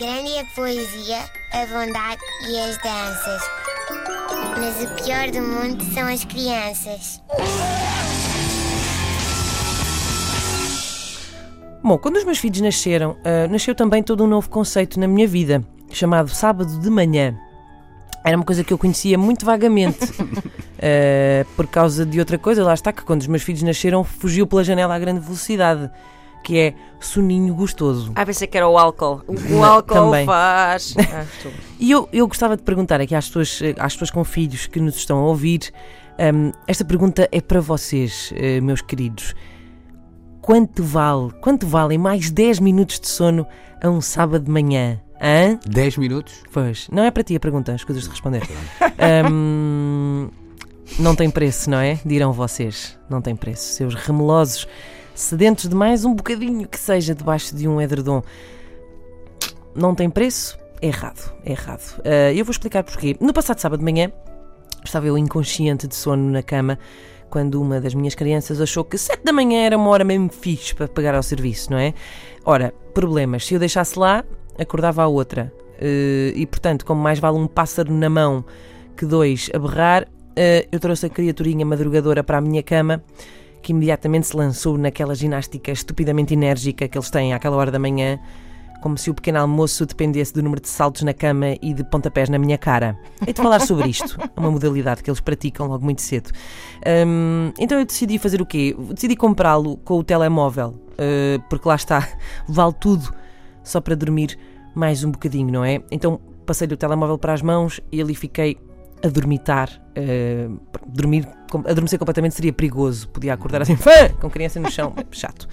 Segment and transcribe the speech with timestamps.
[0.00, 1.18] Grande é a poesia,
[1.52, 3.42] a bondade e as danças.
[4.58, 7.22] Mas o pior do mundo são as crianças.
[11.82, 15.28] Bom, quando os meus filhos nasceram, ah, nasceu também todo um novo conceito na minha
[15.28, 17.38] vida, chamado sábado de manhã.
[18.24, 19.98] Era uma coisa que eu conhecia muito vagamente,
[20.80, 24.46] ah, por causa de outra coisa, lá está, que quando os meus filhos nasceram fugiu
[24.46, 25.90] pela janela à grande velocidade,
[26.44, 28.12] que é soninho gostoso.
[28.14, 29.22] Ah, pensei que era o álcool.
[29.26, 30.94] O, o álcool faz.
[31.12, 31.24] Ah,
[31.78, 34.80] E eu, eu gostava de perguntar aqui às pessoas, eh, às pessoas com filhos que
[34.80, 35.70] nos estão a ouvir,
[36.34, 39.34] hum, esta pergunta é para vocês, eh, meus queridos.
[40.42, 43.46] Quanto vale, quanto valem mais 10 minutos de sono
[43.82, 45.00] a um sábado de manhã?
[45.22, 45.58] Hã?
[45.66, 46.42] 10 minutos?
[46.52, 48.42] Pois, não é para ti a pergunta, as coisas de responder.
[49.30, 50.28] Hum,
[50.98, 52.00] não tem preço, não é?
[52.04, 52.98] Dirão vocês.
[53.08, 53.74] Não tem preço.
[53.74, 54.66] Seus remelosos,
[55.14, 58.22] sedentos de mais um bocadinho que seja debaixo de um edredom.
[59.74, 60.58] Não tem preço?
[60.82, 62.00] Errado, errado.
[62.04, 63.16] Ah, eu vou explicar porquê.
[63.20, 64.10] No passado sábado de manhã,
[64.84, 66.78] estava eu inconsciente de sono na cama
[67.30, 70.74] quando uma das minhas crianças achou que 7 da manhã era uma hora mesmo fixe
[70.74, 71.94] para pegar ao serviço, não é?
[72.44, 73.46] Ora, problemas.
[73.46, 74.24] Se eu deixasse lá,
[74.58, 75.52] acordava a outra.
[75.80, 78.44] Eh, e portanto, como mais vale um pássaro na mão
[78.96, 83.02] que dois a berrar, eh, eu trouxe a criaturinha madrugadora para a minha cama,
[83.62, 88.18] que imediatamente se lançou naquela ginástica estupidamente enérgica que eles têm àquela hora da manhã,
[88.80, 92.28] como se o pequeno almoço dependesse do número de saltos na cama e de pontapés
[92.28, 92.98] na minha cara.
[93.26, 96.30] Hei de falar sobre isto, é uma modalidade que eles praticam logo muito cedo.
[97.06, 98.74] Hum, então eu decidi fazer o quê?
[98.92, 102.08] Decidi comprá-lo com o telemóvel, eh, porque lá está,
[102.48, 103.12] vale tudo
[103.62, 104.38] só para dormir
[104.74, 105.82] mais um bocadinho, não é?
[105.90, 108.56] Então passei-lhe o telemóvel para as mãos e ali fiquei
[109.02, 109.70] a dormitar.
[109.94, 110.48] eh,
[110.86, 111.26] dormir,
[111.66, 113.08] adormecer completamente seria perigoso.
[113.08, 115.48] Podia acordar assim, fã, com criança no chão, chato.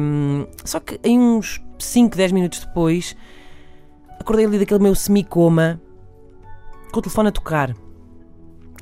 [0.00, 3.16] Hum, só que em uns 5, 10 minutos depois,
[4.20, 5.80] acordei ali daquele meu semicoma
[6.92, 7.74] com o telefone a tocar.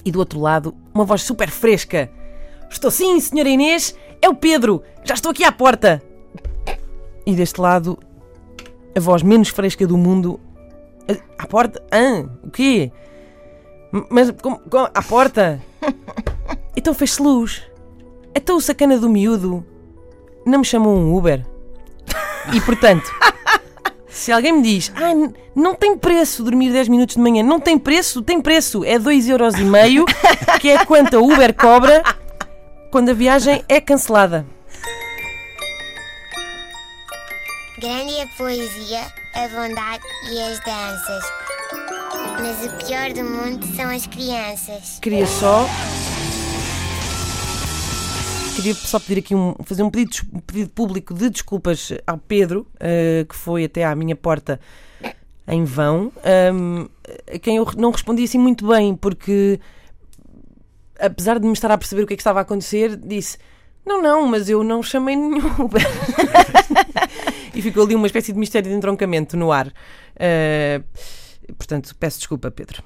[0.04, 2.10] E do outro lado, uma voz super fresca.
[2.68, 6.02] Estou sim, senhora Inês, é o Pedro, já estou aqui à porta.
[7.24, 7.98] E deste lado,
[8.96, 10.40] a voz menos fresca do mundo.
[11.08, 11.82] "Ah, À porta?
[11.90, 12.90] Ah, o quê?
[14.10, 15.60] Mas como, como- à porta?
[16.74, 17.62] Então fez-se luz.
[18.34, 19.64] Então o sacana do miúdo
[20.44, 21.44] não me chamou um Uber.
[22.52, 23.08] E portanto,
[24.08, 25.12] se alguém me diz, ah,
[25.54, 30.58] não tem preço dormir 10 minutos de manhã, não tem preço, tem preço, é 2,5€,
[30.58, 32.02] que é quanto a Uber cobra
[32.90, 34.46] quando a viagem é cancelada.
[37.78, 39.00] Grande a poesia,
[39.34, 41.41] a bondade e as danças.
[42.42, 44.98] Mas o pior do mundo são as crianças.
[45.00, 45.64] Queria só.
[48.56, 49.54] Queria só pedir aqui um.
[49.64, 53.94] fazer um pedido, um pedido público de desculpas ao Pedro, eh, que foi até à
[53.94, 54.58] minha porta
[55.46, 56.88] em vão, ahm,
[57.32, 59.60] a quem eu não respondi assim muito bem, porque
[60.98, 63.38] apesar de me estar a perceber o que é que estava a acontecer, disse.
[63.86, 65.82] Não, não, mas eu não chamei nenhum Uber.
[67.54, 69.72] e ficou ali uma espécie de mistério de entroncamento no ar.
[70.16, 70.80] Eh,
[71.56, 72.82] portanto, peço desculpa, Pedro.